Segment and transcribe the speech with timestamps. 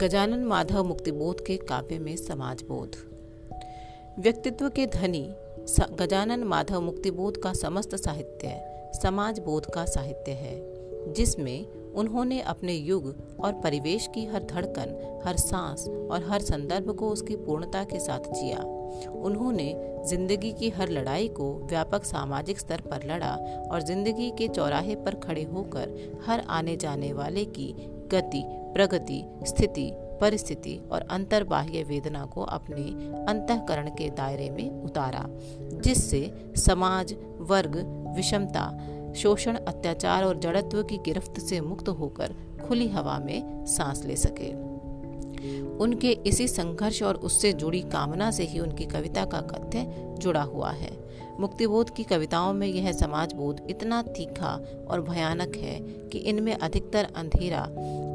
[0.00, 2.96] गजानन माधव मुक्तिबोध के काव्य में समाज बोध
[4.18, 5.22] व्यक्तित्व के धनी
[6.00, 8.54] गजानन माधव मुक्तिबोध का समस्त साहित्य
[9.02, 15.36] समाज बोध का साहित्य है, जिसमें उन्होंने अपने युग और परिवेश की हर धड़कन, हर
[15.36, 18.62] सांस और हर संदर्भ को उसकी पूर्णता के साथ जिया।
[19.22, 19.72] उन्होंने
[20.08, 23.34] ज़िंदगी की हर लड़ाई को व्यापक सामाजिक स्तर पर लड़ा
[23.72, 27.74] और ज़िंदगी के चौराहे पर खड़े होकर हर आने जाने वाले की
[28.12, 29.90] गति, प्रगति, स्थिति,
[30.20, 32.82] परिस्थिति और अंतर्बाह्य वेदना को अपने
[33.24, 35.26] अंतकरण के दायरे में उतारा,
[35.80, 37.76] जिससे समाज, वर्ग,
[38.16, 38.78] विषमता,
[39.16, 42.34] शोषण, अत्याचार और जड़त्व की गिरफ्त से मुक्त होकर
[42.68, 44.74] खुली हवा में सांस ले सके।
[45.76, 50.70] उनके इसी संघर्ष और उससे जुड़ी कामना से ही उनकी कविता का कथ्य जुड़ा हुआ
[50.70, 51.03] है।
[51.40, 57.08] मुक्तिबोध की कविताओं में यह समाज बोध इतना तीखा और भयानक है कि इनमें अधिकतर
[57.16, 57.66] अंधेरा,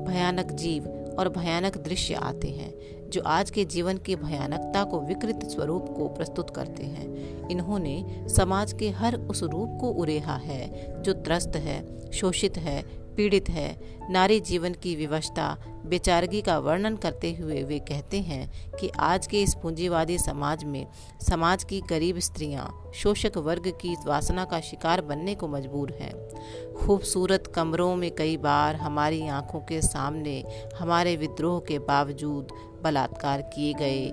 [0.07, 0.87] भयानक जीव
[1.19, 2.73] और भयानक दृश्य आते हैं,
[3.09, 8.73] जो आज के जीवन की भयानकता को विकृत स्वरूप को प्रस्तुत करते हैं। इन्होंने समाज
[8.73, 13.79] के हर उस रूप को उरेहा है, जो त्रस्त है, शोषित है पीड़ित है।
[14.09, 19.41] नारी जीवन की विवशता, बेचारगी का वर्णन करते हुए वे कहते हैं कि आज के
[19.41, 20.85] इस पूंजीवादी समाज में
[21.21, 26.13] समाज की गरीब स्त्रियाँ शोषक वर्ग की वासना का शिकार बनने को मजबूर हैं।
[26.73, 30.43] खूबसूरत कमरों में कई बार हमारी आँखों के सामने
[30.79, 32.47] हमारे विद्रोह के बावजूद
[32.83, 34.09] बलात्कार किए गए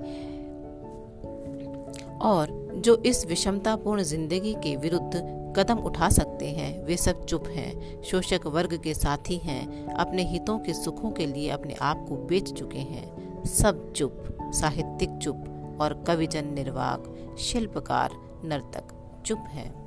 [2.23, 8.03] और जो इस विषमतापूर्ण ज़िंदगी के विरुद्ध कदम उठा सकते हैं, वे सब चुप हैं।
[8.03, 12.53] शोषक वर्ग के साथी हैं, अपने हितों के सुखों के लिए अपने आप को बेच
[12.53, 15.45] चुके हैं। सब चुप, साहित्यिक चुप
[15.81, 18.11] और कविजन निर्वाक, शिल्पकार,
[18.45, 19.87] नर्तक चुप हैं।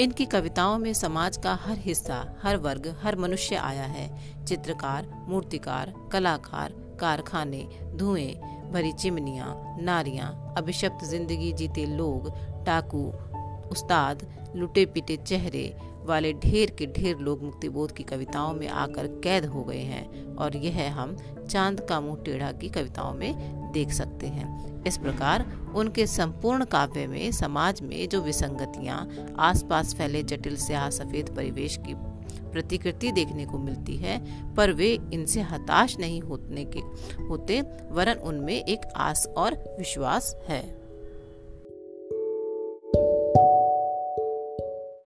[0.00, 5.94] इनकी कविताओं में समाज का हर हिस्सा, हर वर्ग, हर मनुष्य आया है। चित्रकार, मूर्तिकार,
[6.12, 12.30] कलाकार, कारखाने, धुएँ भरी चिमनियाँ, नारियाँ, अभिशप्त ज़िंदगी जीते लोग,
[12.66, 13.12] टाकू,
[13.70, 19.44] उस्ताद लुटे पिटे चेहरे वाले ढेर के ढेर लोग मुक्तिबोध की कविताओं में आकर कैद
[19.44, 21.16] हो गए हैं और यह हम
[21.50, 23.34] चाँद का मुँह टेढ़ा की कविताओं में
[23.72, 29.08] देख सकते हैं। इस प्रकार उनके संपूर्ण काव्य में, समाज में जो विसंगतियाँ,
[29.38, 31.94] आसपास फैले जटिल स्याह सफ़ेद परिवेश की
[32.52, 34.18] प्रतिकृति देखने को मिलती है,
[34.54, 36.80] पर वे इनसे हताश नहीं होने के
[37.22, 37.60] होते,
[37.90, 40.77] वरन उनमें एक आस और विश्वास है।